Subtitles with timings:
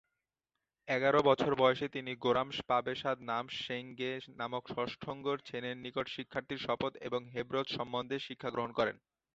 [0.87, 8.49] এগারো বছর বয়সে তিনি গো-রাম্স-পা-ব্সোদ-নাম্স-সেং-গে নামক ষষ্ঠ ঙ্গোর-ছেনের নিকট শিক্ষার্থীর শপথ এবং হেবজ্র সম্বন্ধে শিক্ষা
[8.51, 8.95] গ্রহণ করেন।